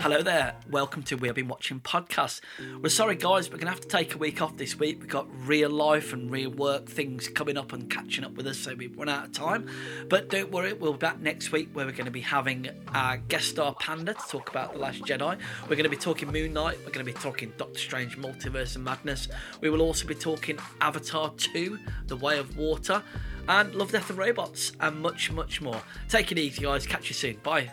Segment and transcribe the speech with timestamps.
[0.00, 0.54] Hello there.
[0.70, 2.40] Welcome to We Have Been Watching podcast.
[2.80, 5.00] We're sorry, guys, we're going to have to take a week off this week.
[5.00, 8.58] We've got real life and real work things coming up and catching up with us,
[8.58, 9.68] so we've run out of time.
[10.08, 13.16] But don't worry, we'll be back next week where we're going to be having our
[13.16, 15.36] guest star Panda to talk about The Last Jedi.
[15.62, 16.78] We're going to be talking Moon Knight.
[16.78, 19.26] We're going to be talking Doctor Strange Multiverse and Madness.
[19.60, 23.02] We will also be talking Avatar 2 The Way of Water
[23.48, 25.82] and Love, Death and Robots and much, much more.
[26.08, 26.86] Take it easy, guys.
[26.86, 27.38] Catch you soon.
[27.42, 27.72] Bye.